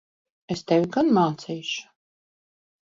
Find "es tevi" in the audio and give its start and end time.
0.55-0.89